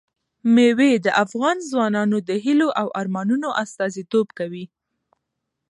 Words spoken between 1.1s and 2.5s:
افغان ځوانانو د